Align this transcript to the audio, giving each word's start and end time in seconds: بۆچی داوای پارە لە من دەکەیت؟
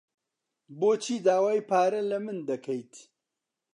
بۆچی 0.79 1.17
داوای 1.25 1.61
پارە 1.69 2.01
لە 2.09 2.17
من 2.25 2.37
دەکەیت؟ 2.49 2.93